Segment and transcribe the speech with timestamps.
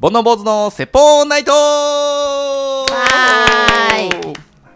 [0.00, 2.86] ボンノ坊主の説法ナイトは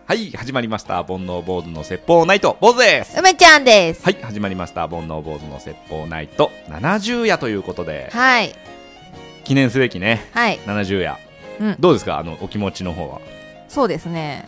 [0.07, 1.03] はい、始まりました。
[1.03, 3.19] 煩悩坊主の説法ナイト、坊主です。
[3.19, 4.05] 梅ちゃんです。
[4.05, 4.87] はい、始まりました。
[4.87, 8.55] 煩悩坊主の説法ナイト、70夜ということで、はい。
[9.45, 10.59] 記念すべきね、はい。
[10.67, 11.17] 70夜。
[11.59, 12.19] うんどうですか？
[12.19, 13.23] あの、お気持ちの方は。
[13.69, 14.47] そうですね。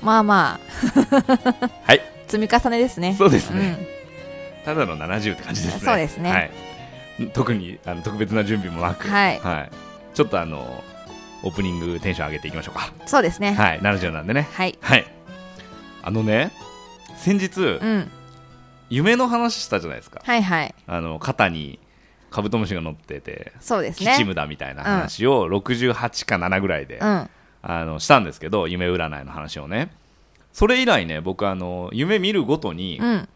[0.00, 1.70] まあまあ。
[1.84, 2.00] はい。
[2.26, 3.14] 積み重ねですね。
[3.18, 3.76] そうですね
[4.64, 5.80] ただの70って感じですね。
[5.84, 6.50] そうですねはい。
[7.34, 9.40] 特にあの特別な準備もなく、はい
[10.16, 10.82] ちょっとあの、
[11.42, 12.90] オープニングテンション上げていきましょうか。
[13.02, 13.06] うん。
[13.06, 13.52] そうですね。
[13.52, 14.48] はい、70なんでね。
[14.54, 14.78] はい。
[14.80, 15.04] はい。
[16.02, 16.52] あのね、
[17.18, 18.10] 先日、うん。
[18.88, 20.22] 夢の話したじゃないですか。
[20.24, 20.74] はいはい。
[20.86, 21.78] あの、肩に
[22.30, 24.12] カブトムシが乗ってて、そうですね。
[24.12, 27.30] キチムだみたいな話を68か7ぐらいで、うん。
[27.60, 29.90] あのしたんですけど、夢占いの話をね。
[30.54, 33.28] それ以来ね、僕あの、夢見るごとに、うん。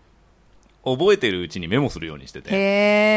[0.83, 2.57] 覚えてるうちにメモするようにしてて、へ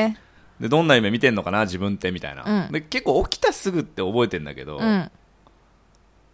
[0.09, 0.17] え。
[0.59, 2.66] でどんな夢見てんのかな、自分ってみたいな。
[2.66, 5.11] うんで結構起きたすぐって覚えてんだけど、うん。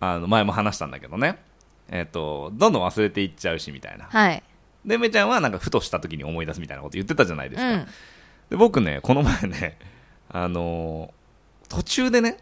[0.02, 1.40] あの前も話したんだけどね、
[1.90, 4.06] えっとどんどん忘れていっちゃうしみたいな。
[4.06, 4.44] はい。
[4.86, 7.70] で、梅ちゃんはなんかふとした時に思い出すみたいなこと言ってたじゃないですか。
[7.72, 7.88] うん。
[8.50, 9.78] で僕ねこの前ね
[10.30, 11.20] あのー
[11.70, 12.38] 途中でね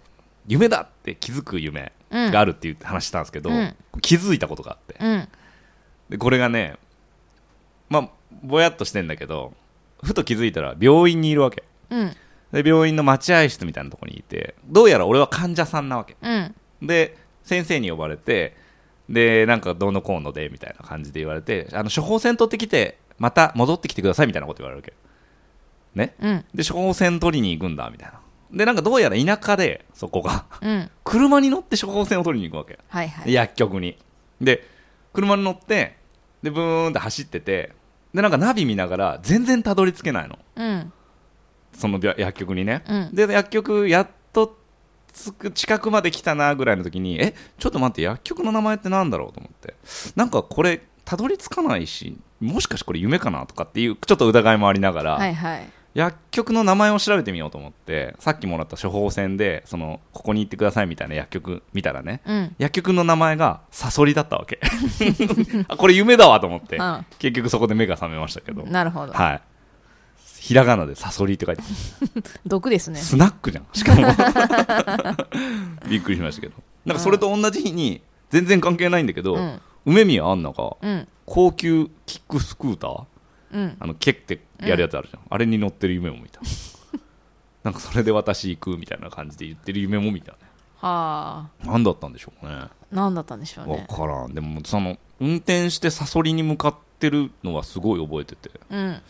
[0.47, 2.31] 夢だって気づく夢うん。
[2.31, 5.27] があるっていう話したんですけど、うん気づいたことがあってうん。
[6.09, 6.75] でこれがね
[7.89, 8.09] まあ
[8.43, 9.53] ぼやっとしてんだけど
[10.03, 12.16] ふと気づいたら病院にいるわけうん。
[12.52, 16.55] で病院の待合室みたいなところにいてどうやら俺は患者さんなわけうん。
[16.81, 18.55] で先生に呼ばれて
[19.09, 26.45] でなんかどうのこうのでみたいな感じで言われてあの処方箋取ってきてまた戻ってきてくださいみたいなこと言われるわけねうん。
[26.53, 28.19] で処方箋取りに行くんだみたいな
[28.52, 30.89] でなんかどうやら田舎でそこがうん。
[31.03, 33.33] 車に乗って処方箋を取りに行くわけではいはい。
[33.33, 33.97] 薬局に
[34.39, 34.63] で
[35.13, 35.97] 車に乗って
[36.43, 37.73] でブーンって走ってて
[38.13, 40.93] でなんかナビ見ながら全然たどり着けないのうん。
[41.73, 43.15] その薬局にね、うん。
[43.15, 44.57] で薬局やっと
[45.53, 49.75] 近くまで来たなぐらいの時にえちょっと待って薬局の名前ってなんだろうと思って。
[50.15, 55.69] なんかこれたどり着かないしもしかしてこれ夢かなとかっていうちょっと疑いもありながら、はいはい。
[55.93, 62.55] 薬局の名前を調べてみようと思ってさっきもらった処方箋でそのここに行ってくださいみたいな薬局見たらねうん。
[62.59, 64.59] 薬局の名前がサソリだったわけ。
[65.67, 67.05] あこれ夢だわと思って、うん。
[67.17, 68.63] 結局そこで目が覚めましたけど。
[68.63, 69.13] なるほど。
[69.13, 69.42] はい
[70.39, 71.64] ひらがなでサソリって書いて
[72.45, 72.99] 毒ですね。
[72.99, 73.65] スナックじゃん。
[73.73, 74.08] しかも。
[75.89, 76.53] びっくりしましたけど。
[76.86, 79.61] なんかそれと同じ日に全然関係ないんだけど、うん。
[79.86, 81.08] 梅宮アンナがうん。
[81.25, 83.03] 高級キックスクーター
[83.52, 83.77] うん。
[83.80, 86.42] あの蹴ってやるやつあるじゃん、あれに乗ってる夢も見た。
[87.64, 90.37] なんかそれで私行くみたいな感じで言ってる夢も見たね。
[90.77, 91.65] はあ。
[91.65, 92.65] 何だったんでしょうね。
[92.92, 93.87] 何だったんでしょう分ね。
[93.89, 94.33] からん。
[94.33, 98.52] でもその運転してサソリに向かってるのはすごい覚えてて。
[98.69, 99.02] うん。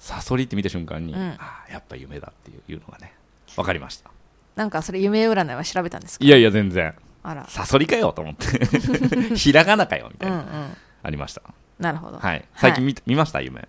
[0.00, 3.12] サソリって見た瞬間に、うんああやっぱ夢だっていうのがね
[3.54, 4.10] 分かりました
[4.56, 6.24] なんかそれ夢占いは調べたんですか？
[6.24, 7.46] いやいや全然あら。
[7.48, 8.46] サソリかよと思って
[9.36, 10.76] ひらがなかよみたいな、うんうん。
[11.02, 11.42] ありました
[11.78, 12.18] なるほど。
[12.18, 13.68] はい最近見,、見ました夢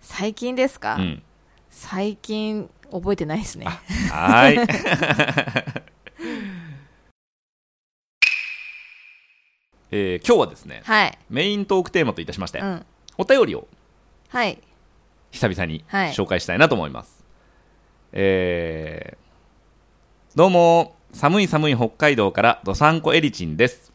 [0.00, 1.22] 最近ですか、うん
[1.70, 3.66] 最近覚えてないですね。
[3.66, 4.58] はーい
[9.90, 11.18] えー今日はですねはい。
[11.30, 12.86] メイントークテーマといたしまして、うん。
[13.16, 13.66] お便りを
[14.28, 14.58] はい。
[15.30, 16.12] 久々にはい。
[16.12, 17.24] 紹介したいなと思います、
[18.12, 19.28] えー
[20.36, 23.92] どうも寒い寒い北海道からどさんこエリチンです。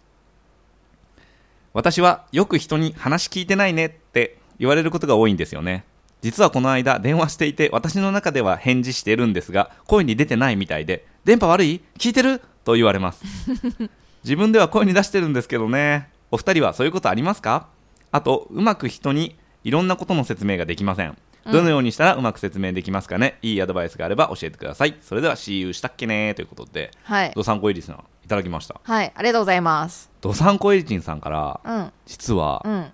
[1.72, 5.86] 私はよく人に話聞いてないねって言われることが多いんですよね。
[6.22, 11.82] 実はこの間電話していて私の中では返事しているんですが声に出てないみたいで電波悪い？
[11.98, 12.42] 聞いてる？
[12.66, 13.24] と言われます。
[14.26, 16.10] 自分では声に出してるんですけどね。
[16.32, 17.68] お二人はそういうことありますか？
[18.12, 21.18] あとうまく人にいろんなことの説明ができません
[21.52, 26.34] どのようにしたらうまく説明できますかね、いいアドバイスがあれば教えてくださいそれでは See you したっけね？
[26.36, 27.34] ということではい。
[27.36, 29.12] ドサンコエリチンさんいただきましたはい。
[29.14, 30.10] ありがとうございます。
[30.22, 31.92] ドサンコエリチンさんからうん。
[32.06, 32.92] 実はうん。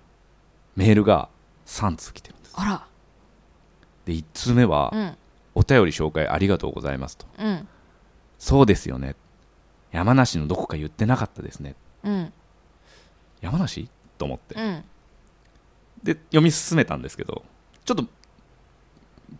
[0.74, 1.28] メールが
[1.66, 2.86] 3通来てるんですあら。
[4.04, 5.16] で1通目は、うん。
[5.54, 7.68] お便り紹介ありがとうございますとうん。
[8.38, 9.14] そうですよね
[9.92, 12.32] 山梨のどこか言ってなかったですねうん。
[13.40, 13.88] 山梨？
[14.18, 14.84] と思ってうん。
[16.02, 17.44] で読み進めたんですけど
[17.84, 18.04] ちょっと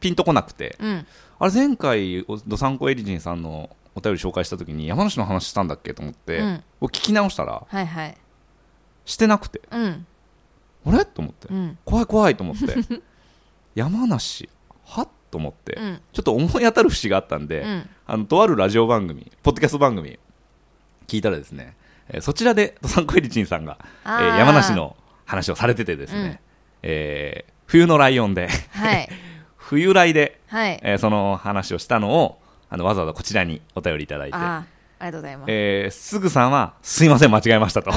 [0.01, 1.07] ピンとこなくてうん。
[1.39, 8.17] あれ前回おドサンコエリジンさんのお便り紹介した時に山梨の話したんだっけと思って、うん僕聞き直したらはいはい。
[9.05, 10.07] してなくてうん。
[10.87, 11.05] あれ？
[11.05, 11.79] と思ってうん。
[11.85, 12.67] 怖い怖いと思って
[13.75, 14.49] 山梨？
[14.87, 15.07] は？
[15.31, 16.01] と思って、うん。
[16.13, 17.89] ちょっと思い当たる節があったんで、うん。
[18.07, 20.19] あのとあるラジオ番組ポッドキャスト番組
[21.07, 21.77] 聞いたらですね、
[22.09, 26.39] えーそちらでドサンコエリチンさんが、えー山梨の話をされててですね、うん
[26.83, 29.09] えー冬のライオンではい。
[29.71, 30.81] 冬来で、はい。
[30.83, 34.67] えーその話をしたのをあのわざわざこちらにお便りいただいて、ああ
[34.99, 37.93] ありがとうございます、えーすぐさんは、すいません、間違えましたと。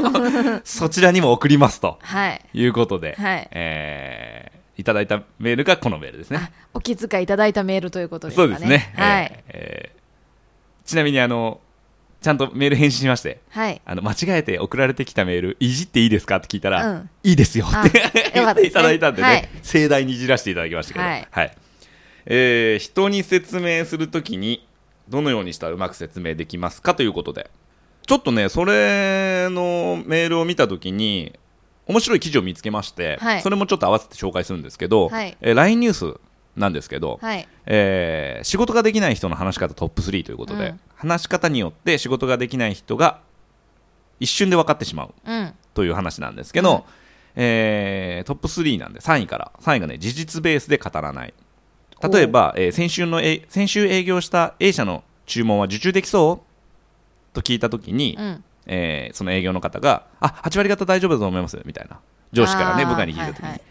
[0.64, 6.50] そちらにも送りますとはいいうことで、はいえーいただいたメールがこのメールですねあ。
[6.72, 8.94] お気遣いいただいたメールということですかねそうですね。
[8.96, 10.00] はい、えーえー
[10.86, 11.60] ちなみに、あの、
[12.20, 13.80] ちゃんとメール返信しまして、はい。
[13.84, 17.10] あの間違えて送られてきたメール、いじっていいですかって聞いたら、うん。
[17.22, 18.02] いいですよあって
[18.34, 19.48] 言っていただいたんでね、はい。
[19.62, 21.56] 盛大にいじらせていただきましたけど、はい。
[22.26, 24.66] えー人に説明するときに、
[25.08, 27.50] どのようにしたらうまく説明できますかということで、
[28.06, 31.32] ちょっとね、それのメールを見たときに、
[31.86, 33.42] 面白い記事を見つけまして、はい。
[33.42, 35.36] それもちょっと合わせて紹介するんですけど、はい。
[35.40, 36.20] えー LINE ニュース
[36.56, 37.48] なんですけど、はい。
[37.66, 40.80] えー仕事ができない人の話し方トップ3ということで、うん。
[40.96, 43.20] 話し方によって仕事ができない人が
[44.18, 45.54] 一瞬で分かってしまううん。
[45.74, 46.84] という話なんですけど、
[47.36, 51.34] えートップ3なんで3位から3位がね事実ベースで語らない。
[52.02, 56.42] 例えば、えー先週のえ先週営業した A 社の注文は受注できそ
[57.32, 57.34] う？
[57.34, 58.44] と聞いたときに、うん。
[58.66, 61.98] えーその営業の方があ8割方大丈夫だと思いますみたいな
[62.32, 63.62] 上司からね部下に聞いたときに、はいはい。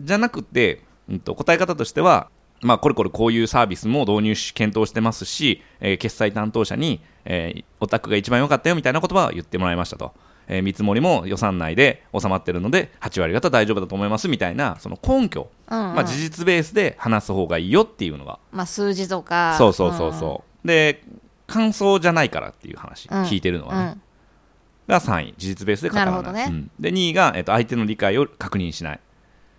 [0.00, 2.28] じゃなくて、うん、と答え方としては、
[2.62, 10.12] まあ、これこれこういうサービスも導入し検討してますし、えー決済担当者に、えーお宅が一番良かったよみたいな言葉を言ってもらいましたと、
[10.46, 15.94] えー見積もりも予算内で収まってるので8割方大丈夫だと思いますみたいなその根拠、うんうん。
[15.94, 18.38] まあ、事実ベースで話す方がいいよっていうのが。
[18.52, 19.54] まあ数字とか。
[19.56, 21.02] そうそうそうそう、で
[21.46, 23.22] 感想じゃないからっていう話、うん。
[23.22, 23.90] 聞いてるのはね、
[24.88, 24.92] うん。
[24.92, 25.34] が3位。
[25.38, 26.12] 事実ベースで語らない。
[26.12, 26.46] なるほどね。
[26.48, 26.70] うん。
[26.78, 29.00] で2位が、えっと相手の理解を確認しない、うん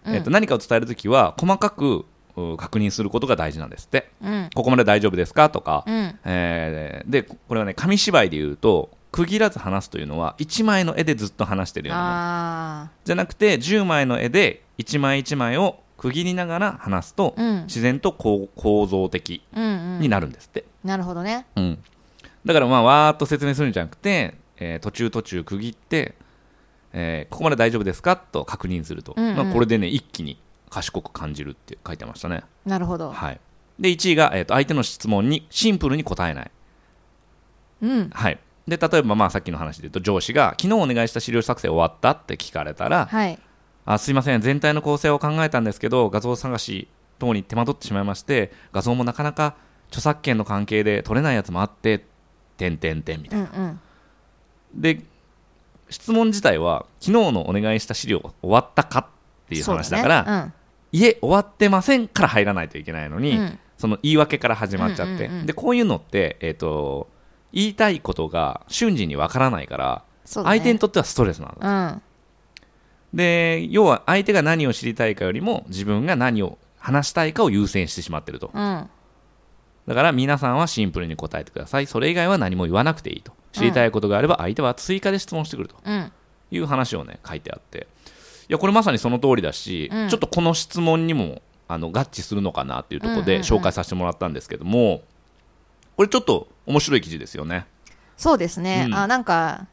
[0.06, 2.06] えっと何かを伝えるときは細かく
[2.38, 4.09] う確認することが大事なんですって。
[4.24, 4.50] うん。
[4.56, 5.50] ここまで大丈夫ですか？
[5.50, 6.19] とか、うん。
[6.25, 17.63] えーでこれはね紙芝居で言うと区切らず話すというのは1枚の絵でずっと話してるようなじゃなくて10枚の絵で1枚1枚を区切りながら話すと、あうん。
[17.65, 20.00] 自然と構構造的うんうん。
[20.00, 21.45] になるんですって、なるほどね。
[21.57, 21.77] うん、
[22.45, 26.15] だからまあわーっと説明するんじゃなくて、えー途中途中区切って、
[26.94, 28.16] えーここまで大丈夫ですか？
[28.18, 29.36] と確認すると、うんうん。
[29.36, 30.38] まあ、これでね一気に
[30.70, 33.12] 賢く感じるって書いてましたね、なるほど。
[33.12, 33.40] はい、
[33.80, 36.52] で1位が、えーと相手の質問にシンプルに答えない、
[37.82, 38.10] うん。
[38.10, 43.40] はい、で例えばまあさっきの話で言うと上司が昨日お願いした資料作成終わったって聞かれたら、はい。
[43.84, 49.56] あすいません全体の構成を考えたんですけど画像探し等に手間取ってしまいまして画像もなかなか
[49.88, 52.06] 著作権の関係で撮れないやつもあって
[52.58, 53.50] 点点点みたいな。
[53.54, 53.80] うんうん。
[54.76, 55.04] で
[55.92, 59.06] 質問自体は昨日のお願いした資料終わったかっ
[59.48, 60.54] ていう話だからそう
[60.92, 63.60] いえ終わってませんから入らないといけないのに、うん。
[63.78, 65.46] その言い訳から始まっちゃって、うんうんうん。
[65.46, 67.08] でこういうのって、えー、と
[67.54, 70.44] 言いたいことが瞬時にわからないから、ね。
[70.44, 72.02] 相手にとってはストレスなんだうん。
[73.14, 78.52] で要は相手が何を知りたいかよりも自分が何を話したいかを優先してしまってると。
[78.54, 78.90] うん
[79.92, 81.86] だから皆さんはシンプルに答えてください。
[81.86, 83.34] それ以外は何も言わなくていいと。
[83.52, 85.76] 知りたいことがあれば相手は追加で質問してくると。
[85.84, 86.12] うん。
[86.50, 87.88] いう話をね書いてあって。
[88.48, 90.08] いやこれまさにその通りだし、うん。
[90.08, 95.02] ちょっとこの質問にもあの合致するのかなっていうところで紹介させてもらったんですけども、
[95.98, 97.66] これちょっと面白い記事ですよね。
[98.16, 98.96] そうですね、うん。
[98.96, 99.68] あなんか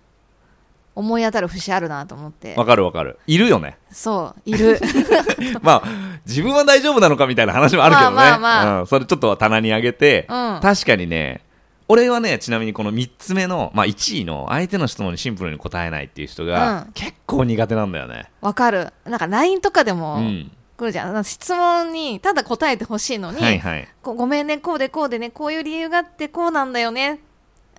[0.99, 2.57] 思い当たる節あるなと思って。
[2.57, 3.21] わかるわかる。
[3.29, 3.79] いるよね。
[3.93, 4.81] そういる。
[5.63, 5.89] まあ
[6.27, 8.81] 自分は大丈夫なのかみたいな話もあるけどね、まあまあまあ。
[8.81, 10.59] うん、それちょっと棚に上げて、うん。
[10.61, 11.41] 確かにね
[11.87, 16.93] 俺はねちなみにこの3つ目の、まあ、1位の相手の質問にシンプルに答えないっていう人が、うん。
[16.95, 18.31] 結構苦手なんだよね。
[18.41, 18.93] わかる。
[19.05, 20.51] なんか LINE とかでうもん。
[20.77, 23.89] 来るじゃん、質問にただ答えてほしいのに、はいはい。
[24.03, 27.21] こごめんねこうでこうでねこういう理由があってこうなんだよね。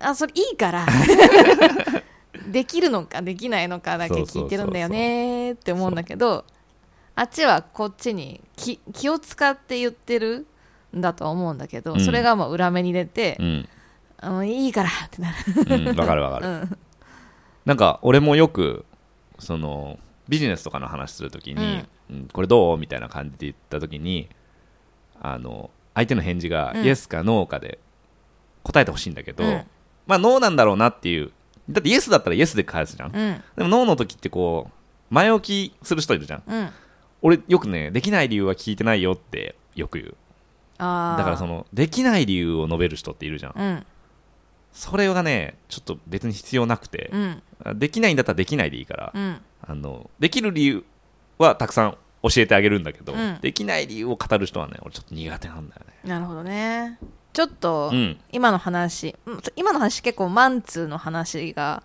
[0.01, 0.85] あそれいいから
[2.47, 6.45] できるのかできないのかだけ聞いてるんだよねって思うんだけど
[7.15, 10.45] あっちはこっちに気気を使って言ってる
[10.95, 11.99] んだとは思うんだけど、うん。
[11.99, 13.69] それがもう裏目に出てう、ん。
[14.21, 15.37] あのいいからってなる、
[15.77, 16.77] うんわかるわかる、うん。
[17.65, 18.85] なんか俺もよく
[19.37, 22.27] そのビジネスとかの話するときに、うん。
[22.31, 24.29] これどうみたいな感じで言ったときに
[25.21, 26.85] あの相手の返事が、うん。
[26.85, 27.79] イエスかノーかで
[28.63, 29.63] 答えてほしいんだけど、うん。
[30.07, 31.31] まあノーなんだろうなっていう
[31.69, 33.43] だってイエスだったらイエスで返すじゃん、うん。
[33.55, 36.43] でもノーの時ってこう前置きする人いるじゃん。
[36.47, 36.69] うん。
[37.21, 40.15] 俺よくねできない理由は聞いてないよってよく言う。
[40.77, 43.53] だからそのできない理由を述べる人っているじゃん。
[43.55, 43.85] うん。
[44.71, 47.09] それがねちょっと別に必要なくて。
[47.13, 47.79] う、ん。
[47.79, 49.41] できないんだったらできないでいいから、うん。
[49.61, 50.83] あのできる理由
[51.37, 53.39] はたくさん教えてあげるんだけど、うん。
[53.41, 56.09] できない理由を語る人はね俺ちょっと苦手なんだよね。
[56.09, 56.97] なるほどね
[57.33, 58.17] ちょっと、うん。
[58.31, 61.83] 今の話うん今の話結構マンツーの話が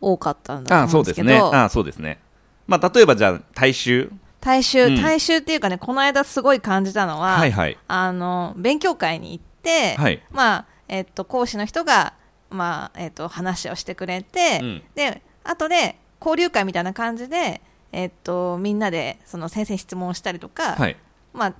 [0.00, 2.18] 多かったんだとそうですね思うんですけどああそうですね。
[2.66, 4.10] まあ例えばじゃあ大衆。
[4.40, 5.02] 大衆、うん。
[5.02, 7.78] 大衆っていうかねこの間すごい感じたのは、はいはい。
[7.88, 10.22] あの勉強会に行って、はい。
[10.30, 12.14] まあえっと講師の人が、
[12.50, 14.82] まあえっと話をしてくれて、うん。
[14.94, 17.60] で後で交流会みたいな感じで、
[17.92, 20.96] えっとみんなでその先生に質問したりとか、はい。
[21.32, 21.54] まあ、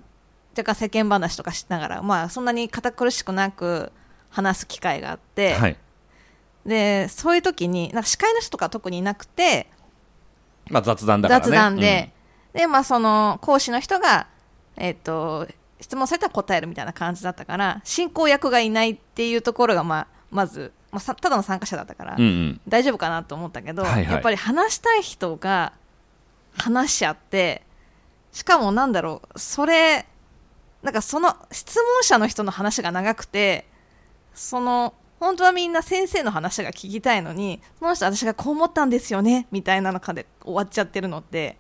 [0.56, 3.92] 若干世間話とかしながら、まあ、そんなに堅苦しくなく
[4.30, 5.76] 話す機会があって、はい。
[6.66, 9.68] でそういう時になんか司会の人とか特にいなくて、
[10.68, 11.44] まあ雑談だからね。
[11.46, 12.12] 雑談で、
[12.52, 14.26] でまあ、その講師の人が、
[14.76, 15.46] えっと
[15.80, 22.60] 質問されたら答えるみたいな感じだったから進行役がいないっていうところが、まあ、まず、まあ、さただの参加者だったから、うんうん。
[22.68, 24.12] 大丈夫かなと思ったけど、はいはい。
[24.12, 25.72] やっぱり話したい人が
[26.52, 27.62] 話しちゃって
[28.32, 30.06] しかもなんだろうそれ
[30.82, 33.66] なんかその質問者の人の話が長くて
[34.34, 41.58] その本当はみんな先生の話が聞きたいのにその人私がこう思ったんですよねみたいな中で終わっちゃってるのって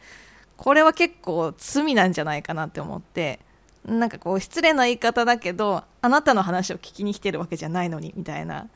[0.56, 3.40] これは結構罪なんじゃないかなって思って
[3.84, 8.68] なんかこう失礼な言い方だけどあなたの話を聞きに来てるわけじゃないのにみたいな。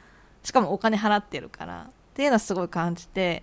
[0.43, 1.83] しかもお金払ってるから。
[1.83, 3.43] っていうのはすごい感じて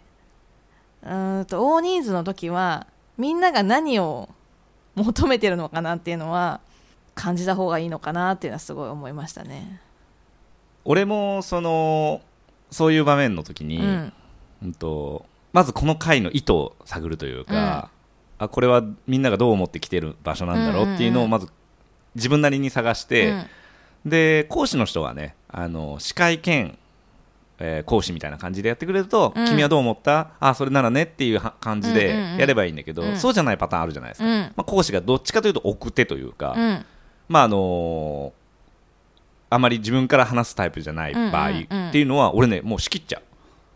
[1.01, 2.85] うんと大人数の時は
[3.17, 4.29] みんなが何を
[4.93, 6.61] 求めてるのかなっていうのは
[7.21, 9.81] 感じた方がいいのかなっていうのはすごい思いましたね。
[10.85, 12.21] 俺もその
[12.71, 14.13] そういう場面の時に、うん。
[14.63, 17.89] うんとまずこの回の意図を探るというか、
[18.37, 21.47] あこれはみんながどう思って来てる場所なんだろうっていうのをまず
[22.15, 23.33] 自分なりに探して、う
[24.07, 24.09] ん。
[24.09, 26.77] で講師の人がねあの司会兼、
[27.57, 29.45] えー講師みたいな感じでやってくれると、うん。
[29.45, 30.31] 君はどう思った？
[30.39, 32.39] あそれならねっていうは感じでうんうんうん。
[32.39, 33.17] やればいいんだけど、うん。
[33.17, 34.41] そうじゃないパターンあるじゃないですか、うん。
[34.55, 36.85] まあ、講師がどっちかというと奥手というか、うん
[37.29, 38.33] まああの
[39.49, 41.89] あまり自分から話すタイプじゃない場合うんうんうん。
[41.89, 43.21] っていうのは俺ねもう仕切っちゃう。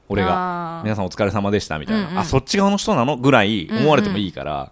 [0.10, 2.19] 俺が皆さんお疲れ様でしたみたいな、うんうん。
[2.19, 4.72] あそっち側の人なのぐらい思われてもいいから、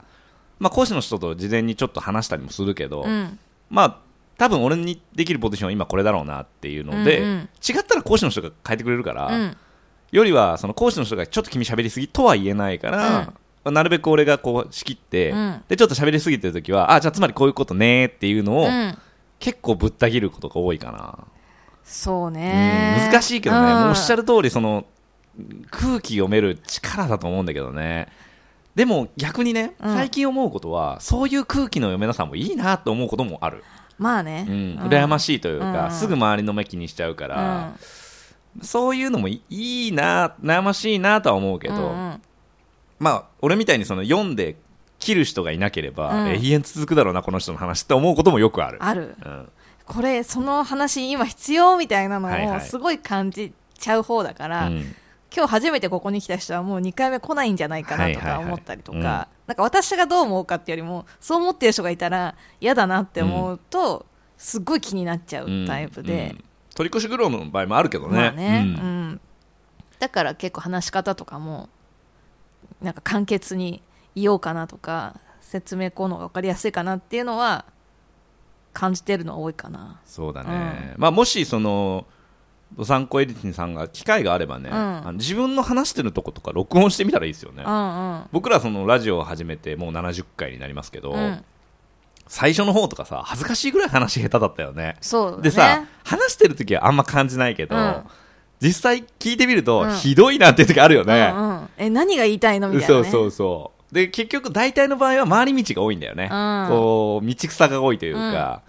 [0.59, 3.39] まあ、講師の人と事前にちょっと話したりもするけど、うん。
[3.69, 3.97] まあ
[4.37, 7.49] 多分俺にできるポジションは今これだろうなっていうので、うんうん。
[7.67, 9.57] 違ったら講師の人が変えてくれるから、うん。
[10.11, 13.33] よりはその講師の人がちょっと君喋りすぎとは言えないから、まあ
[13.65, 15.63] なるべく俺がこう仕切って、うん。
[15.67, 18.97] でちょっと喋りすぎてる時はあじゃあつまりこういうことねっていうのを、うん。
[19.39, 21.17] 結構ぶった切ることが多いかな、
[21.83, 23.89] そううんね難しいけどね、うん。
[23.89, 24.85] おっしゃる通りその
[25.71, 28.07] 空気読める力だと思うんだけどね。
[28.75, 29.95] でも逆にね、うん。
[29.95, 33.63] 最近思うことはそういう空気の読めなさもいいなと思うこともある、
[33.97, 35.91] まあね、うん、羨まししいというか、うん。
[35.91, 37.73] すぐ周りの目気にしちゃうかいら、
[38.61, 42.21] そういうのもいいいな悩ましいなとは思うけど、うんうん
[43.01, 44.55] まあ俺みたいにその読んで
[44.99, 46.29] 切る人がいなければ、うん。
[46.33, 48.77] 永遠続くだろうなこの人の話って思うこともよくある。
[48.79, 49.15] ある。
[49.25, 49.49] うん。
[49.85, 52.57] これその話今必要みたいなのはいはい。
[52.57, 54.95] をすごい感じちゃう方だから、うん。
[55.35, 58.45] 今日初めてここに来た人はもう2回目来ないんじゃないかなとかはいはいはい。
[58.45, 59.03] 思ったりとか、うん。
[59.03, 64.05] なんか私がどう思うかっていうよりもそう思ってる人がいたら嫌だなって思うと、
[64.37, 66.43] すっごい気になっちゃうタイプで、うん。
[66.75, 69.19] 取り越し苦労の場合もあるけどね,、まあね、
[69.99, 71.69] だから結構話し方とかも
[72.81, 73.81] なんか簡潔に
[74.15, 77.65] 言おうかなとか説明こうのが分かりやすいかなっていうのは
[78.73, 79.99] 感じてるのは多いかな。
[80.05, 82.05] そうだね、まあ、もしその
[82.77, 84.75] どさんこエリティンさんが機会があればね、うん。
[84.75, 88.23] あの自分の話してるとことか録音してみたらいいですよね、うんうん。
[88.31, 91.43] 僕らそのラジオを始めてもう70回になりますけど、うん。
[92.27, 94.95] 最初の方とかさ恥ずかしいぐらい話下手だったよね。
[95.01, 95.43] そうだね。
[95.43, 98.03] でさ話してる時はあんま感じないけど、うん
[98.61, 99.95] 実際聞いてみると、うん。
[99.95, 102.69] ひどいなっていう時あるよね、うんうん、え何が言いたいの？
[102.69, 103.95] みたいな、ね、そうそうそう。
[103.95, 106.67] で結局大体の場合は回り道が多いんだよね、うん。
[106.69, 108.61] こう道草が多いというか。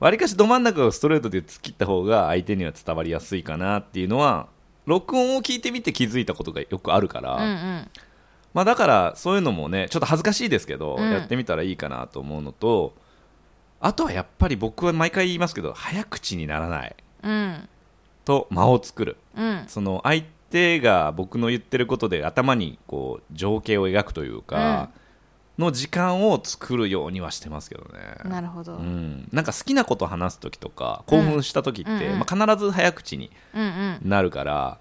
[0.00, 4.46] わり、かしど真ん中をストレートで突っ切った方が相手には伝わりやすいかなっていうのは
[4.86, 7.88] 録音を聞いてみて気づいたことがよくあるから、うんうん。
[8.54, 11.10] まあ、だからそういうのもねちょっと恥ずかしいですけど、うん。
[11.10, 12.94] やってみたらいいかなと思うのと
[13.80, 16.94] あとはやっぱり僕は毎回言いますけど早口にならない。
[17.24, 17.68] うん
[18.28, 19.16] と間を作る。
[19.34, 19.64] うん。
[19.68, 24.90] その相手が僕の言ってることで頭にこう情景を描くというか、
[25.58, 28.30] の時間を作るようにはしてますけどね。
[28.30, 28.84] なるほど、ううん。
[28.84, 32.12] ん、なんか好きなこと話す時とか興奮した時って、うん。
[32.12, 34.78] うんまあ、必ず早口にうんなるから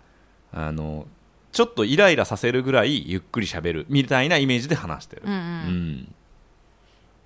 [0.52, 1.08] あの
[1.54, 5.40] ちょっとイライラさせるぐらいゆっくり喋るみたいなイメージで話してる、うんうん。
[5.40, 6.16] うん。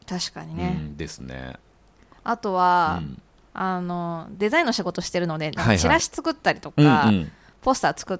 [0.07, 1.55] 確かにうね、んですね、
[2.23, 3.21] あとうは、ん
[3.53, 5.79] あのデザインの仕事してるので、はいはい。
[5.79, 7.31] チラシ作ったりとうんか、うん。
[7.61, 8.19] ポスター作っ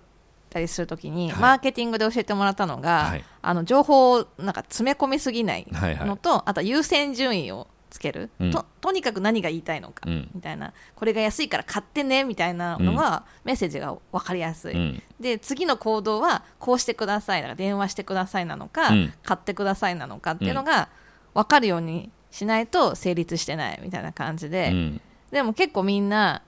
[0.49, 1.41] たりするときに、はい。
[1.41, 3.23] マーケティングで教えてもらったのが、はい。
[3.41, 6.07] あの情報をなんか詰め込みすぎないはいはい。
[6.07, 8.51] のと、あとは優先順位をつける、うん。
[8.51, 10.29] ととにかく何が言いたいのか、うん。
[10.35, 10.73] みたいな。
[10.95, 15.03] これが安いから買ってねみたいなのが、メッセージが分かりやすい、うん。
[15.19, 19.13] で次の行動はこうしてくださいだから電話してくださいなのか、うん。
[19.23, 20.89] 買ってくださいなのかっていうのが
[21.33, 26.41] 分かるようにしないと成立してないみたいな感じで、うんでも結構みんな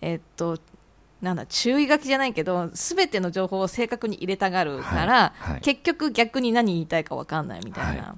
[0.00, 0.58] えっと
[1.22, 5.60] なんだ注意書きじゃないけど全ての情報を正確に入れたがるから、はいはい。
[5.62, 8.16] 結局逆に何言いたいか分かんないみたいな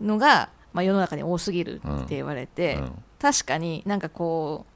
[0.00, 3.02] のが、まあ、世の中に多すぎるって言われて、うん。
[3.18, 4.73] 確かになんかこう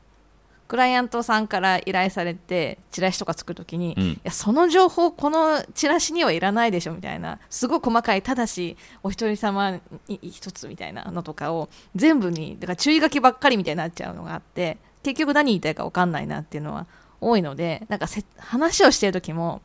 [0.68, 4.04] クライアントさんから依頼されてチラシとか作るときに、うん。
[4.04, 7.38] いやその情報このチラシにはいらないでしょみたいな。
[7.48, 16.86] すごい細かいただしお一人様に一つみたいなのとかを全部にだから注意書きばっかりみたいになっちゃうのがあって結局何言いたいか分かんないなっていうのは
[17.20, 19.62] 多いのでなんかせ話をしてる時も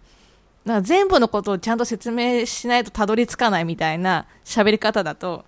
[0.63, 5.43] なんか全部のことをちゃんと説明しないとたどり着かないみたいな喋り方だと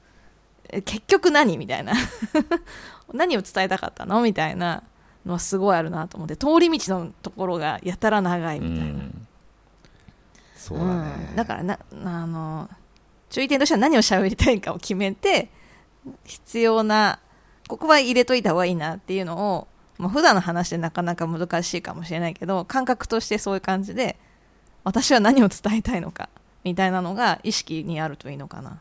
[0.69, 1.93] え結局何みたいな。
[3.13, 4.83] 何を伝えたかったのみたいな
[5.25, 9.27] のはすごいあるなと思って通り道のところがやたら長いみたいな、うん。
[10.55, 11.35] そうだね、うん。
[11.35, 12.69] だからなあの
[13.29, 15.49] 注意点としては何を喋りたいかを決めて
[16.23, 17.19] 必要な
[17.67, 19.67] ここは入れといた方がいいなっていうのを、
[19.97, 24.17] まあ、普段の話でなかなか難しいかもしれないけど感覚としてそういう感じで
[24.83, 26.29] 私は何を伝えたいのか
[26.63, 28.79] みたいなのが意識にあるといいのかな。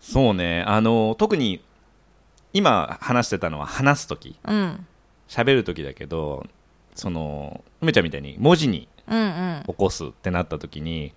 [0.00, 0.62] そうね。
[0.66, 1.62] あの特に
[2.52, 4.38] 今話してたのは話す時。
[4.44, 4.86] うん
[5.28, 6.46] 喋る時だけど
[6.94, 9.22] その梅ちゃんみたいに文字にうんう
[9.60, 9.62] ん。
[9.66, 11.12] 起こすってなった時に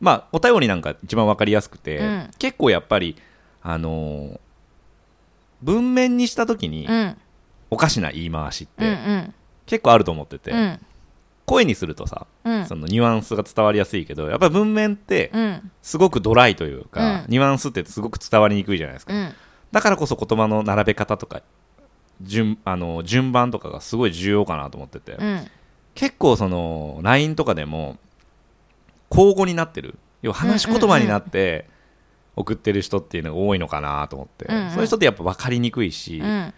[0.00, 2.30] まあお便りなんか一番わかりやすくて、うん。
[2.38, 3.16] 結構やっぱり
[3.62, 4.40] あの
[5.62, 7.16] 文面にした時にうん。
[7.70, 9.34] おかしな言い回しっうんうてん。
[9.66, 10.80] 結構あると思ってて、うん。
[11.44, 12.66] 声にするとさうん。
[12.66, 15.70] そのニュアンスが伝わりやすいけどやっぱり文面ってうん。
[15.82, 17.30] すごくドライというか、うん。
[17.30, 19.34] ニュアンスってすごく伝わりにくいじゃないですか、うん。
[19.72, 21.42] だからこそ言葉の並べ方とか
[22.22, 25.46] 順あの順番とかがすごい重要かなと思ってて、うん。
[25.94, 27.96] 結構その LINE とかでも
[29.10, 29.96] 交互になってる。
[30.22, 31.68] 要は話し言葉になって
[32.34, 34.70] 送ってる人っていうのが多いのかなと思って、うんうん。
[34.70, 36.54] そういう人ってやっぱ分かりにくいし、うん。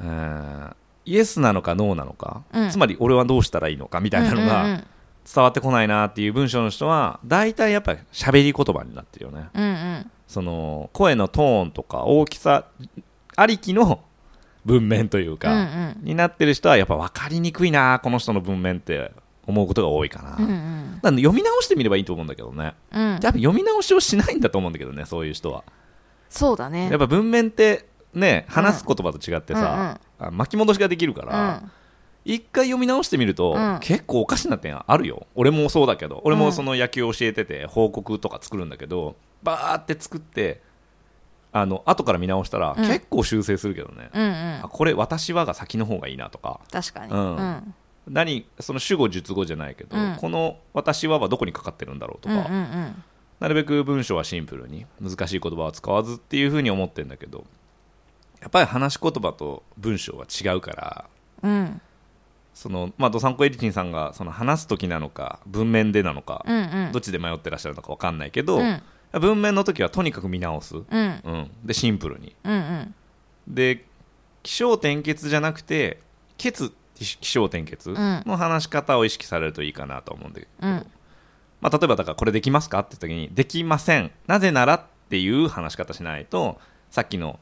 [0.00, 2.70] うんイエスなのかノーなのか、うん。
[2.70, 4.84] つまり俺はどうしたらいいのかみたいなのが
[5.30, 9.48] 伝わってこないなっていう文章の人は大体やっぱり喋り言葉になってるよね。
[9.54, 10.10] うんうん。
[10.26, 12.64] その声のトーンとか大きさ
[13.36, 14.02] ありきの
[14.64, 19.12] 文面といううんか、になってる人はやっぱ分かりにくいなこの人の文面って
[19.46, 20.98] 思うことが多いかな、うんうん。
[21.02, 22.74] だから読み直してみればいいと思うんだけどね。
[22.92, 23.02] うん。
[23.02, 25.64] やっぱ読み直しをしないんだと思うんだけどねそういう人は。
[26.30, 26.88] そうだね。
[26.90, 31.70] やっぱ文面ってね話す言葉と違ってさ、あ巻き戻しができるから、うん。
[32.24, 33.78] 一回読み直してみると、うん。
[33.80, 35.26] 結構おかしな点あるよ。
[35.34, 36.22] 俺もそうだけど。
[36.24, 40.62] 俺もその野球を教えてて報告とか作るんだけどバーって作って
[41.56, 42.84] あの後から見直したら、うん。
[42.84, 44.60] 結構修正するけどね、うんうん。
[44.64, 46.60] あこれ私はが先の方がいいなとか。
[46.72, 47.12] 確かに。
[47.12, 47.36] うん。
[47.36, 47.74] うん。
[48.08, 50.16] 何その主語述語じゃないけど、うん。
[50.16, 53.04] この私ははどこにかかってるんだろうとか、うんうんうん。
[53.38, 57.44] なるべく文章はシンプルに難しい言葉を使わずっていうふうに思ってるんだけど
[58.40, 61.04] やっぱり話し言葉と文章は違うから
[61.42, 61.80] うん。
[62.52, 66.92] そのまあどさんこエリチンさんがその話す時なのか文面でなのか、うんうん。
[66.92, 68.82] どっちで迷ってらっしゃるのか分かんないけど、うん
[69.20, 70.84] 文面の時はとにかく見直す、うん。
[71.24, 72.34] うん、でシンプルに。
[72.44, 72.94] うんうん。
[73.48, 73.84] で
[74.42, 76.00] 起承転結じゃなくて
[76.36, 78.22] 結起承転結ん。
[78.26, 80.86] の話し方を意識されるといいかなと思うんで、うん。
[81.60, 84.10] まあ、例えばだからこれできますかって時にできません。
[84.26, 86.58] なぜならっていう話し方しないと
[86.90, 87.38] さっきの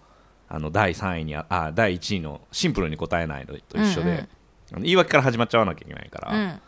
[0.48, 4.28] あの第3位にああ第1位のシンプルに答えないのと一緒で、
[4.72, 4.82] うんうん。
[4.82, 6.61] 言い訳から始まっちゃわなきゃいけないから,、うん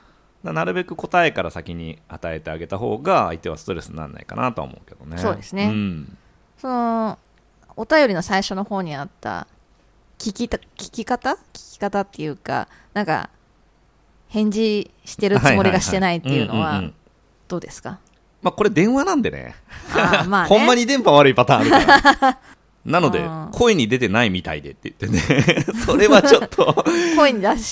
[0.52, 5.18] なるべく答えから先に与えてあげた方が相手はストレスにならないかなとは思うけどね。
[5.18, 5.68] そうですね。
[5.68, 6.16] ん。
[6.58, 7.18] その
[7.76, 9.46] お便りの最初の方にあった
[10.18, 11.32] 聞きた聞き方？
[11.52, 13.30] 聞き方っていうかなんか
[14.28, 16.82] 返事してるつもりがしてないっていうのは
[17.48, 17.98] どうですか？
[18.42, 19.54] まあ、これ電話なんでね。
[19.94, 20.48] あーまあね。
[20.54, 22.38] ほんまに電波悪いパターンあるから。
[22.84, 25.64] なので声に出てないみたいでって言ってね。
[25.86, 26.84] それはちょっと。
[27.16, 27.62] 声に出し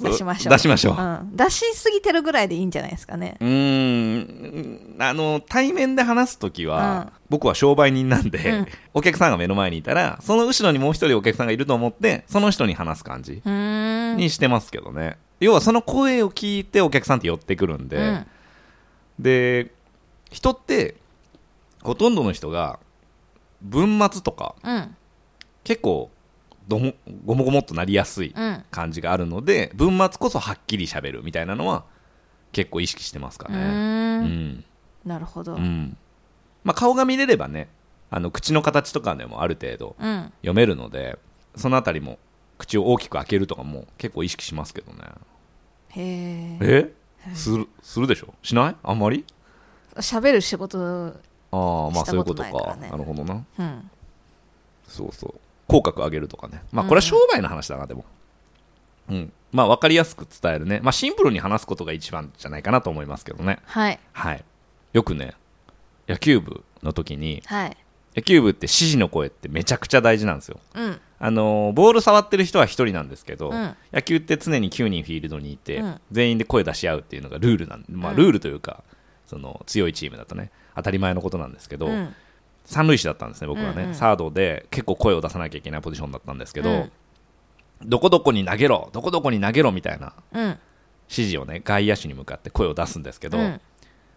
[0.00, 0.52] 出しましょう。
[0.52, 0.96] 出しましょう。
[0.96, 3.36] うん、出しすぎてるぐらいでいいんじゃないですかね。
[3.40, 4.96] うーん。
[4.98, 7.12] あの対面で話すときは、うん。
[7.28, 8.66] 僕は商売人なんで、うん。
[8.94, 18.26] お客さんが目の前にいたらその後ろにもう一人お客さんがいると思ってその人に話す感じにしてますけどね、要はその声を聞いてお客さんって寄ってくるんで、うん。
[19.18, 19.72] で
[20.30, 20.96] 人って
[21.82, 22.78] ほとんどの人が
[23.62, 24.96] 文末とかうん。
[25.64, 26.10] 結構
[26.68, 26.94] ども
[27.26, 28.64] ごもごもっとなりやすいうん。
[28.70, 31.84] 感じがあるので文末こそはっきりしゃべるみたいなのは
[32.52, 33.58] 結構意識してますかうね。
[33.58, 34.26] ーうん。
[34.58, 34.64] ん
[35.04, 35.96] なるほど、うん。
[36.64, 37.68] まあ、顔が見れればね
[38.10, 41.18] あの口の形とかでもある程度うん、読めるので
[41.56, 42.18] そのあたりも
[42.58, 44.98] 口を大きく開けるとかも結構意識しますけどね。
[45.90, 46.92] へえ
[47.26, 47.34] え？
[47.34, 48.32] するするでしょ？
[48.42, 48.76] しない？
[48.82, 49.24] あんまり？
[49.96, 50.78] 喋る仕事
[51.50, 52.76] ああまあそういうこととか。
[52.76, 53.44] なるほどな。
[53.58, 53.90] うん。
[54.86, 55.34] そうそう
[55.68, 56.62] 口角上げるとかね。
[56.72, 58.04] まあこれは商売の話だなでも。
[59.08, 59.32] うん。
[59.52, 64.00] まあ、分かりやすく伝えるね、まあ、シンプルに話すことが一番じゃないかなと思いますけどね、はい。
[64.12, 64.44] はい、
[64.92, 65.34] よくね
[66.08, 67.76] 野球部の時にはい。
[68.16, 70.60] 野球部って指示の声ってめちゃくちゃ大事なんですよ。
[70.74, 71.00] うん。
[71.18, 73.76] あのーボール触ってる人は1人なんですけど、うん。
[73.92, 76.00] 野球って常に9人フィールドにいて、うん。
[76.12, 78.16] 全員で声出し合うっていうのがルールなんまあ、うん。
[78.16, 78.84] ルールというか
[79.26, 82.14] その強いチームだとね当たり前のことなんですけど、うん
[82.64, 83.94] 三塁手だったんですね僕はね、うんうん。
[83.94, 86.92] サードで結構声を出さなきゃいけないポジションだったんですけど、うん。
[87.84, 90.58] どこどこに投げろどこどこに投げろみたいなうん。
[91.10, 93.60] 指示をね外野手に向かって声を出すんですけど、うん。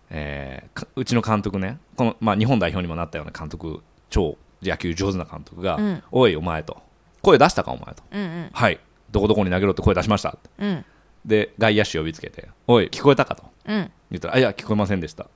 [0.09, 6.03] えーかうちの監督ねこの、まあ、日本代表にもなったような監督超野球上手な監督が「うん。
[6.11, 6.81] おいお前」と
[7.21, 8.03] 「声出したかお前」と。
[8.11, 8.79] うんうん「はい。
[9.11, 10.85] どこどこに投げろって声出しました」うん。
[11.25, 13.43] で外野手呼びつけて「おい聞こえたか?」と。
[13.65, 13.91] うん。
[14.09, 15.27] 言ったら「あいや聞こえませんでした。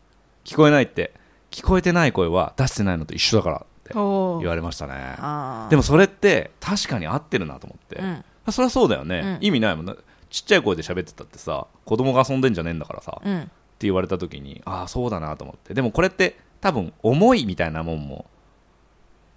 [0.45, 1.13] 聞こえないって
[1.51, 4.93] 聞こえてない声は出してないのと一緒だから」ってお言われましたね。
[4.95, 8.25] あでもそれって確かに合ってるなと思って、うん。
[8.45, 9.45] あそりゃそうだよね、うん。
[9.45, 9.85] 意味ないもん。
[9.85, 9.95] な
[10.29, 15.73] ちっちゃい声で喋ってたってさ子供が遊んでんじゃねえんだからさ、ってうん言われた時にああそうだなと思って。
[15.73, 18.25] でもこれって多分思いみたいなもんも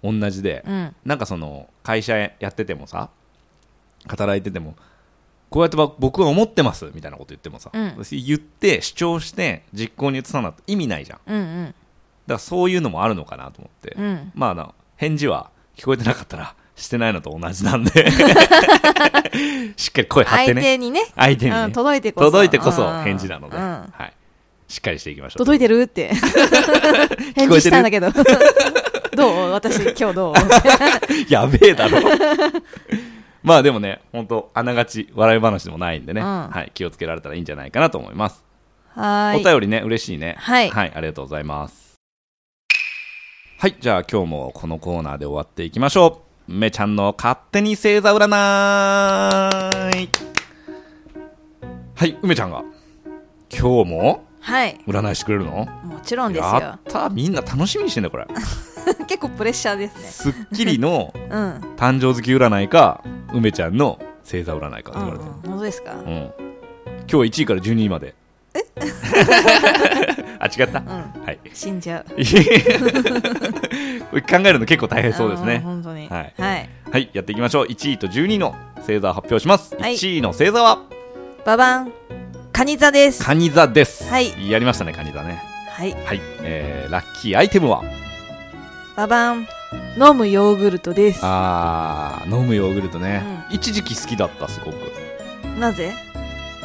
[0.03, 0.95] 同じで、うん。
[1.03, 3.09] なんかその会社やっててもさ
[4.07, 4.75] 働いてても
[5.49, 7.95] こうやってば僕は思ってますみたいなこと言ってもさ、うん。
[8.09, 11.19] 言って主張して実行に移さないと意味ないじゃん。
[11.27, 11.75] うんうん
[12.33, 14.31] らそういうのもあるのかなと思って、うん。
[14.33, 17.91] まああの返事は聞こえてなかったら してないのと同じなんで。
[19.77, 21.01] しっかり声張って相ね手にね。
[21.15, 22.25] 相手にね、うん届いてこそ。
[22.31, 23.03] 届いてこそうん。
[23.03, 23.63] 返事なので、うん。
[23.63, 24.13] はい、
[24.67, 25.45] しっかりしていきましょう。
[25.45, 26.11] 届いてるって。
[27.35, 28.11] 返事したんだけど。
[29.15, 29.51] どう？
[29.51, 30.35] 私今日どう？
[31.29, 31.99] やべえだろ。
[33.43, 36.49] まあでもね本当あながち笑い話でもないんでね、うん。
[36.49, 38.43] はい、気をつけられたらいいんじゃないかなと思います、
[38.95, 39.41] はーい。
[39.41, 40.35] お便りね嬉しいね。
[40.39, 40.69] はい。
[40.69, 41.84] はい、ありがとうございます
[43.65, 46.51] はいじゃあ今日もこのコーナーで終わっていきましょう。
[46.53, 48.29] 梅ちゃんの勝手に星座占い。
[48.29, 49.59] は
[52.05, 52.63] い梅ちゃんが。
[53.49, 54.77] 今日もはい。
[54.85, 55.65] 占いしてくれるの？
[55.65, 58.27] もちろんですやよったみんな楽しみにしてんだこれ。
[59.07, 60.01] 結構プレッシャーですね。
[60.03, 61.23] すっきりの うん。
[61.75, 65.93] 誕生月占いか梅ちゃんの星座占いかってうん言われてる、本当ですか？
[65.93, 66.31] うん。
[67.11, 68.13] 今日1位から12位まで。
[68.53, 68.59] え？
[70.45, 70.87] あ違った、うん。
[70.87, 71.39] はい。
[71.53, 72.11] 死んじゃう。
[74.21, 76.07] 考えるの結構大変そうですんね本当に。
[76.07, 76.33] はい。
[76.37, 76.69] はい。
[76.91, 77.65] はいやっていきましょう。
[77.67, 79.93] 1位と12位の星座を発表します、はい。
[79.95, 80.79] 1位の星座は？
[81.45, 81.91] ババン。
[82.53, 83.23] カニ座です。
[83.23, 84.09] 蟹座です。
[84.09, 84.49] はい。
[84.49, 85.41] やりましたね蟹座ね。
[85.69, 85.91] はい。
[86.05, 87.83] はい、えー、ラッキーアイテムは？
[88.95, 89.47] ババン。
[89.97, 91.19] 飲むヨーグルトです。
[91.23, 94.75] あー飲むヨーグルトね、一時期好きだったすごく。
[95.59, 95.93] なぜ？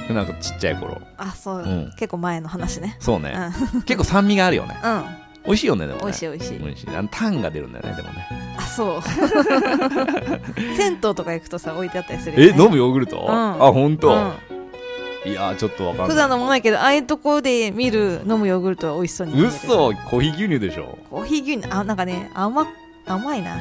[0.09, 1.01] なんかちっちゃい頃。
[1.17, 1.91] あそう、うん。
[1.97, 2.97] 結構前の話ね。
[2.99, 3.33] そうね。
[3.75, 4.77] うん、結構酸味があるよね。
[4.83, 5.05] うん、
[5.45, 6.05] 美味しいよねでもね。
[6.05, 6.59] 美味しい美味しい。
[6.59, 6.97] 美味しい。
[6.97, 8.27] あのタンが出るんだよねでもね。
[8.59, 9.03] あそう。
[10.77, 13.29] 銭湯とか行くとさ置いてあったりするえよ、ね、飲むヨーグルト、ん。
[13.29, 15.31] あ本当、うん。
[15.31, 16.09] いやーちょっとわかんない。
[16.09, 20.99] 普段飲まないけどああいうとこで見る飲むヨーグルトは美味しそうに見える嘘コーヒー牛乳でしょ。
[21.11, 21.69] コーヒー牛乳？
[21.71, 22.67] あなんかね甘
[23.07, 23.59] 甘いな。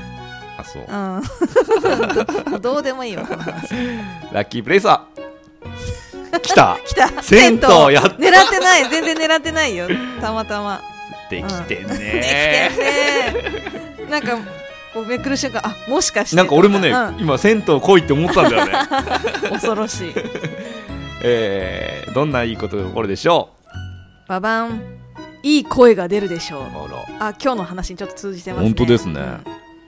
[0.58, 0.84] あそう。
[0.88, 2.52] うん。
[2.54, 3.73] ど どうでもいいわこの話。
[4.32, 5.06] ラッキープレイスは
[6.41, 6.77] 来た。
[6.85, 7.23] 来た。
[7.23, 7.93] 銭湯。
[7.93, 8.89] やっ狙ってない。
[8.89, 9.87] 全然狙ってないよ。
[10.21, 10.81] たまたま。
[11.29, 14.09] できてんできねてんね。
[14.09, 14.37] なんか
[14.93, 16.35] こうめくる瞬間あもしかして。
[16.35, 17.19] なんか俺もね、うん。
[17.19, 18.73] 今銭湯来いって思ったんだよね。
[19.49, 20.13] 恐ろしい。
[21.21, 23.49] えー、どんないいことが起こるでしょ
[24.27, 24.81] ババン。
[25.43, 26.61] いい声が出るでしょう。
[26.61, 26.65] う
[27.19, 28.67] あ今日の話にちょっと通じてますね。
[28.69, 29.21] 本当ですね。
[29.21, 29.43] うん。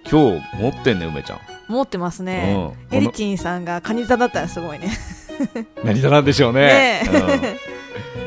[0.10, 1.39] 今日持ってんね梅ちゃん。
[1.67, 2.97] 持ってますね、うん。
[2.97, 4.89] エリチンさんがカニ座だったらすごいね
[5.84, 6.60] 何座なんでしょうね。
[6.62, 7.10] ねえ。
[7.10, 7.58] うん。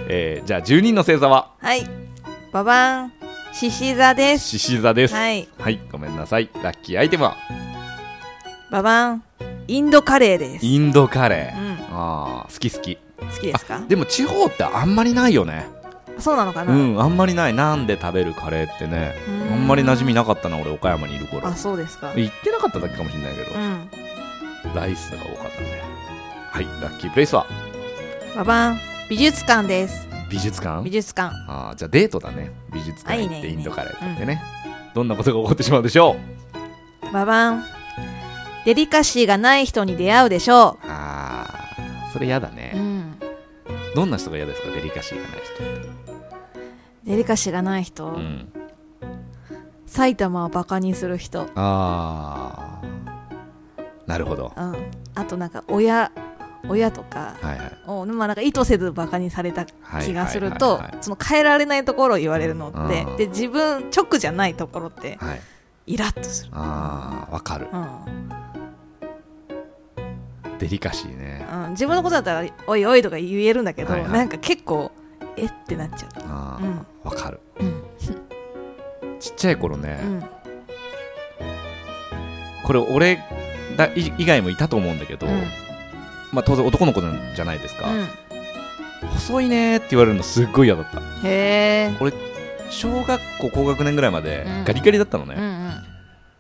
[0.09, 1.50] えーじゃあ10人の星座は？
[1.61, 1.87] はい。
[2.53, 3.12] ババン。
[3.53, 4.48] 獅子座です。
[4.48, 5.14] 獅子座です。
[5.14, 5.48] はい。
[5.59, 6.50] はいごめんなさい。
[6.62, 7.37] ラッキーアイテムは？
[8.70, 9.22] ババン。
[9.66, 10.66] インドカレーです。
[10.66, 11.96] インドカレー、うん。
[11.96, 12.96] ああ好き好き。
[12.96, 13.81] 好きですか？
[13.88, 15.66] でも地方ってあんまりないよね。
[16.18, 17.55] そうなのかな、うんあんまりない。
[17.55, 19.14] なんで食べるカレーってね。
[19.50, 21.46] うあんまり馴染みなかったな俺岡山にいる頃。
[21.48, 22.12] あそうですか。
[22.14, 23.59] 行ってなかっただけかもしれないけど。
[23.59, 23.88] うん。
[24.74, 25.83] ライスが多かったね
[26.55, 27.49] はいラッキープレイスは？
[28.37, 30.07] ババン美術館です。
[30.31, 30.85] 美術館？
[30.85, 31.35] 美術館。
[31.49, 32.53] あーじゃあデートだね。
[32.73, 34.40] 美術館行ってインドカレー食ってね。
[34.95, 36.14] どんなことが起こってしまうでしょ
[37.03, 37.12] う？
[37.12, 37.64] ババン
[38.64, 43.19] デリカシーがない人に出会うでしょあーそれ嫌だう、うねん、
[43.97, 44.71] どんな人が嫌ですか？
[44.71, 48.49] デリカシーがない人デリカシーがない人、うん。
[49.87, 52.83] 埼玉をバカにする人、ああ
[54.07, 54.53] なるほど。
[54.57, 56.12] うん、あとなんか親
[56.68, 57.35] 親とか
[57.87, 60.81] を、まあ、なんか意図せずバカにされた気がすると
[61.29, 63.16] 変えられないところを言われるのってうん。
[63.16, 65.40] で自分直じゃないところってはい。
[65.87, 67.68] イラッとする、ああわかる。
[67.70, 67.87] うん、
[70.59, 71.46] デリカシーね。
[71.53, 74.12] うん、自分のことだったら「おいおい」とか言えるんだけど、はいはい。
[74.12, 74.92] なんか結構
[75.37, 76.64] えってなっちゃあう
[77.05, 77.40] あわ、かる。
[77.61, 77.83] うんうん。
[79.20, 80.24] ちっちゃい頃ね、うん。
[82.64, 83.18] これ俺
[83.77, 85.42] だい以外もいたと思うんだけど、うん
[86.35, 87.97] まあ当然男の子じゃないですか、う
[89.07, 89.09] ん。
[89.11, 91.01] 細いねーって言われるのすっごい嫌だった。
[91.01, 91.92] へえ
[92.70, 94.64] 小学校高学年ぐらいまでうん。
[94.64, 95.75] ガリガリだったのね、うんうん。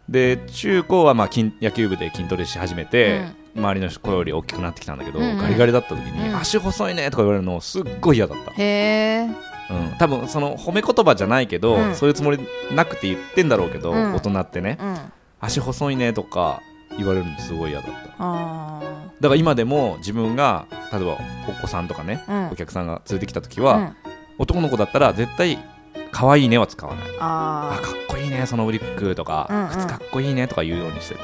[0.08, 3.26] で中高はまあ筋野球部で筋トレし始めて、
[3.56, 5.38] 周りの子より大きくなってきたんだけど、うんうん。
[5.38, 6.36] ガリガリだった時に、うん。
[6.36, 9.28] 足細いねとか言われるのすっごい嫌だった、へえ
[9.70, 11.94] うん、多分その褒め言葉じゃないけど、うん。
[11.94, 12.38] そういうつもり
[12.74, 14.14] なくて言ってんだろうけど、うん。
[14.14, 14.96] 大人ってねうん。
[15.40, 16.62] 足細いねとか
[16.98, 18.14] 言われるのすごい嫌だった。
[18.18, 18.80] あ
[19.20, 22.52] だから今でも自分が例えばお子さんとかね、ーうん。
[22.52, 23.96] お客さんが連れてきた時は、うん。
[24.38, 25.58] 男の子だったら絶対
[26.10, 27.08] 可愛いねは使わない。
[27.18, 29.68] ああかっこいいねそのウリックとか、うんうん。
[29.70, 31.20] 靴かっこいいねとか言うようにしてて。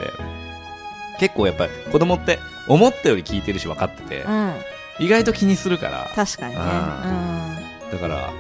[1.18, 4.48] 結構やっぱり子供って思ったより聞いてるし分かってて、ー
[4.98, 5.04] うん。
[5.04, 6.10] 意外と気にするから。
[6.14, 6.60] 確かにね。
[7.92, 8.32] だから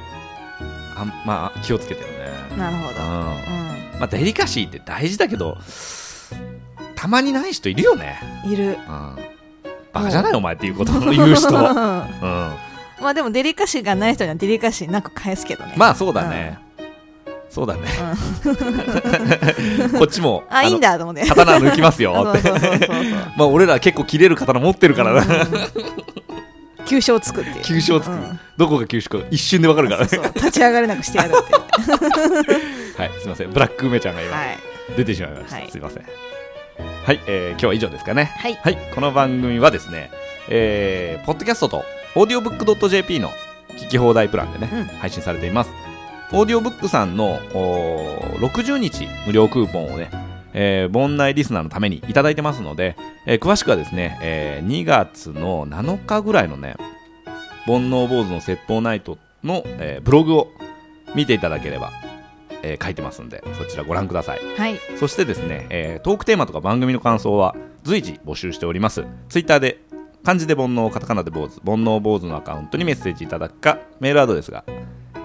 [0.96, 2.16] あんまあ気をつけてるね。
[2.52, 3.00] うんなるほど。
[3.98, 5.58] まあデリカシーって大事だけど
[7.00, 8.64] たまにない人いるよね、いる。
[8.66, 8.76] うん、
[9.90, 10.92] バカじゃないお前っていうこと。
[10.92, 12.54] を言う人、 うん、ま
[13.04, 15.72] あでもデリカシーがない人にはデリカシーなく返すけどね。
[15.78, 16.58] まあそうだね、
[17.48, 17.80] そうだね。
[19.96, 21.26] こっちも あいいんだだと思って。
[21.26, 22.34] 刀抜きますよ。
[22.36, 22.50] って
[23.34, 25.48] まあ俺ら結構切れる刀持ってるからな、うん。
[26.84, 27.62] 急所をつくっていう。
[27.62, 28.12] 急所をつく。
[28.12, 28.38] うん。
[28.58, 30.08] どこが急所か一瞬でわかるからね。
[30.08, 30.34] そうそう。
[30.34, 33.50] 立ち上がれなくしてやるってはいすいません。
[33.52, 34.58] ブラック梅ちゃんが今、はい。
[34.98, 35.70] 出てしまいました、はい。
[35.70, 36.29] すいません
[36.78, 38.24] はい、えー今日は以上ですかね。
[38.24, 38.54] はい。
[38.54, 40.10] はいこの番組はですね
[40.48, 43.30] えー、ポッドキャストとオーディオブック .jp の
[43.70, 44.84] 聞き放題プランでね、うん。
[44.84, 45.70] 配信されています。
[46.32, 50.10] オーディオブックさんのおー60日無料クーポンをね
[50.52, 56.76] えー、盆内リスナーのためにいただいてますので、えー詳しくはですね、えー2月の7日ぐらいのね、
[57.66, 60.48] 煩悩坊主の説法ナイトの、えーブログを
[61.14, 61.90] 見ていただければ、
[62.62, 64.40] えー書いてますんで、そちらご覧ください。
[64.56, 64.78] はい。
[64.98, 69.04] そしてですね、えートークテーマとか番組の感想は随時募集しております。
[69.28, 69.78] ツイッターで
[70.24, 74.64] 漢字で煩悩、カタカナで坊主、煩悩坊主のアカウントにメッセージいただくか、メールアドレスが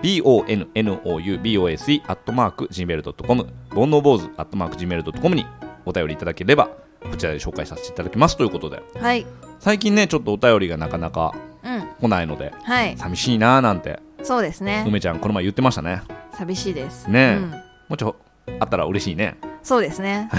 [0.03, 5.45] bonoubose アットマーク gmail.com 煩悩坊主アットマーク gmail.com に
[5.85, 6.69] お便りいただければ
[7.09, 8.37] こちらで紹介させていただきます。
[8.37, 8.81] ということで。
[8.99, 9.25] はい。
[9.59, 11.87] 最近ねちょっとお便りがなかなかうん。
[12.01, 12.97] 来ないのではい。
[12.97, 14.83] 寂しいなーなんてそうですね。
[14.87, 16.01] 梅ちゃんこの前言ってましたね
[16.37, 17.09] 寂しいです。
[17.09, 17.35] ねえ。
[17.37, 17.51] うん。
[17.51, 17.57] も
[17.91, 18.15] うちょ
[18.59, 19.37] あったら嬉しいね。
[19.63, 20.29] そうですね、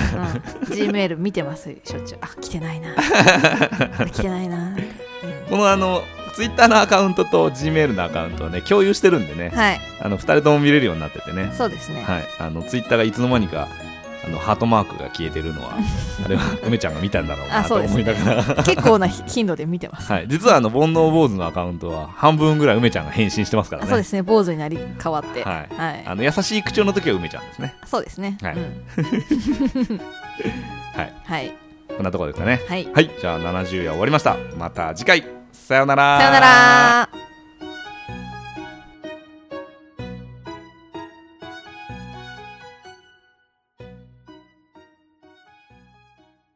[0.69, 2.19] うん、G メール見てますしょっちゅう。
[2.21, 2.95] あ来てないな。
[4.07, 4.71] 来てないな。
[4.73, 4.83] って、
[5.51, 6.03] このあの
[6.35, 9.51] ツイッターのアカウントと G メールのアカウントをね共有してるんでね。
[9.53, 9.81] うん、はい。
[10.01, 11.51] あの2人とも見れるようになっててね。
[11.55, 12.25] そうですね、はい。
[12.39, 13.67] あのツイッターがいつの間にか
[14.27, 15.77] あのハートマークが消えてるのは
[16.25, 23.87] あれは梅ちゃんが見たんだろうなと思いながら、結構な頻度で見てます、はい、実はあの煩悩坊主のアカウントは半分ぐらい梅ちゃんが返信してますからね。
[23.87, 24.23] あそうですね。
[24.23, 25.43] 坊主になり変わって。
[25.43, 25.75] はい。
[25.77, 26.05] はい。
[26.07, 27.75] あの優しい口調の時は梅ちゃんですね。
[27.87, 28.39] そうですね。
[28.43, 28.55] はい。
[28.57, 30.01] うん、
[30.95, 31.15] はい。
[31.25, 31.53] はい。
[31.97, 32.61] こんなところですかね。
[32.69, 32.89] はい。
[32.93, 33.11] はい。
[33.21, 34.37] じゃあ70夜終わりました。
[34.59, 35.25] また次回。
[35.53, 36.19] さようなら。
[36.19, 37.26] さよなら